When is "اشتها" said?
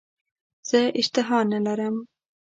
0.99-1.39